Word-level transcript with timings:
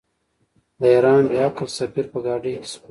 د 0.79 0.81
ایران 0.93 1.23
بې 1.29 1.37
عقل 1.45 1.67
سفیر 1.77 2.05
په 2.13 2.19
ګاډۍ 2.25 2.53
کې 2.59 2.67
سپور 2.71 2.77
شو. 2.77 2.79